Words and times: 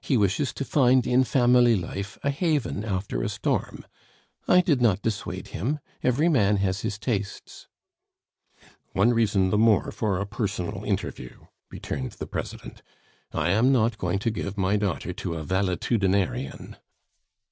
He 0.00 0.16
wishes 0.16 0.54
to 0.54 0.64
find 0.64 1.04
in 1.04 1.24
family 1.24 1.74
life 1.74 2.16
a 2.22 2.30
haven 2.30 2.84
after 2.84 3.24
a 3.24 3.28
storm; 3.28 3.84
I 4.46 4.60
did 4.60 4.80
not 4.80 5.02
dissuade 5.02 5.48
him; 5.48 5.80
every 6.00 6.28
man 6.28 6.58
has 6.58 6.82
his 6.82 6.96
tastes" 6.96 7.66
"One 8.92 9.12
reason 9.12 9.50
the 9.50 9.58
more 9.58 9.90
for 9.90 10.20
a 10.20 10.26
personal 10.28 10.84
interview," 10.84 11.46
returned 11.72 12.12
the 12.12 12.26
President. 12.28 12.84
"I 13.32 13.50
am 13.50 13.72
not 13.72 13.98
going 13.98 14.20
to 14.20 14.30
give 14.30 14.56
my 14.56 14.76
daughter 14.76 15.12
to 15.12 15.34
a 15.34 15.42
valetudinarian." 15.42 16.76